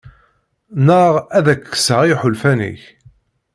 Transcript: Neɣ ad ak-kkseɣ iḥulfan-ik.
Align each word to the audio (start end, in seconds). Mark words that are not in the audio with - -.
Neɣ 0.87 1.13
ad 1.37 1.45
ak-kkseɣ 1.53 2.01
iḥulfan-ik. 2.11 2.81